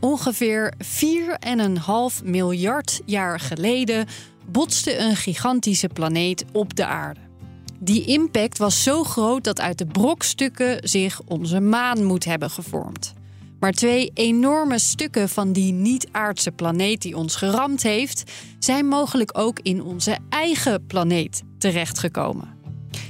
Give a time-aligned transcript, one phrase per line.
[0.00, 0.72] Ongeveer
[2.20, 4.06] 4,5 miljard jaar geleden
[4.46, 7.20] botste een gigantische planeet op de aarde.
[7.78, 13.12] Die impact was zo groot dat uit de brokstukken zich onze maan moet hebben gevormd.
[13.60, 19.60] Maar twee enorme stukken van die niet-aardse planeet die ons geramd heeft, zijn mogelijk ook
[19.62, 22.56] in onze eigen planeet terechtgekomen.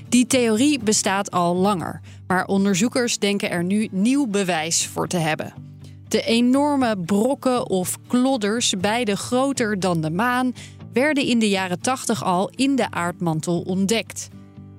[0.08, 5.67] Die theorie bestaat al langer, maar onderzoekers denken er nu nieuw bewijs voor te hebben.
[6.08, 10.54] De enorme brokken of klodders, beide groter dan de maan,
[10.92, 14.28] werden in de jaren 80 al in de aardmantel ontdekt.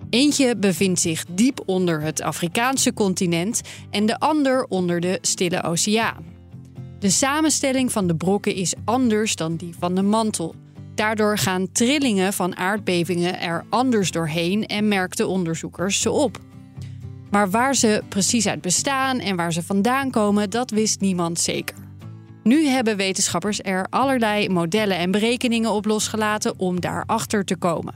[0.10, 6.26] Eentje bevindt zich diep onder het Afrikaanse continent en de ander onder de Stille Oceaan.
[7.00, 10.56] De samenstelling van de brokken is anders dan die van de mantel.
[10.96, 16.38] Daardoor gaan trillingen van aardbevingen er anders doorheen en merkten onderzoekers ze op.
[17.32, 21.78] Maar waar ze precies uit bestaan en waar ze vandaan komen, dat wist niemand zeker.
[22.44, 27.94] Nu hebben wetenschappers er allerlei modellen en berekeningen op losgelaten om daarachter te komen.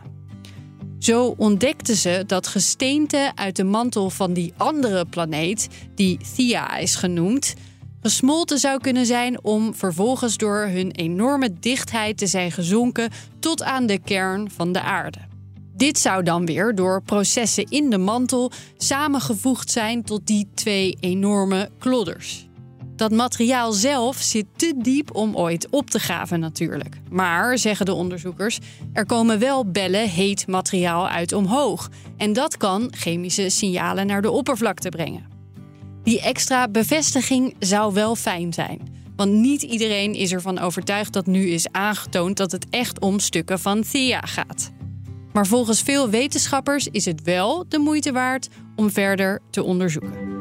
[0.99, 6.95] Zo ontdekten ze dat gesteente uit de mantel van die andere planeet, die Thea is
[6.95, 7.53] genoemd,
[8.01, 13.09] gesmolten zou kunnen zijn om vervolgens door hun enorme dichtheid te zijn gezonken
[13.39, 15.32] tot aan de kern van de aarde.
[15.75, 21.69] Dit zou dan weer door processen in de mantel samengevoegd zijn tot die twee enorme
[21.79, 22.47] klodders.
[22.95, 26.95] Dat materiaal zelf zit te diep om ooit op te graven natuurlijk.
[27.09, 28.59] Maar, zeggen de onderzoekers,
[28.93, 31.89] er komen wel bellen heet materiaal uit omhoog.
[32.17, 35.25] En dat kan chemische signalen naar de oppervlakte brengen.
[36.03, 38.79] Die extra bevestiging zou wel fijn zijn.
[39.15, 43.59] Want niet iedereen is ervan overtuigd dat nu is aangetoond dat het echt om stukken
[43.59, 44.71] van Thea gaat.
[45.33, 50.31] Maar volgens veel wetenschappers is het wel de moeite waard om verder te onderzoeken.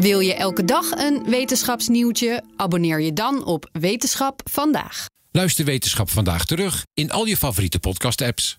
[0.00, 2.42] Wil je elke dag een wetenschapsnieuwtje?
[2.56, 5.06] Abonneer je dan op Wetenschap vandaag.
[5.30, 8.58] Luister Wetenschap vandaag terug in al je favoriete podcast-apps.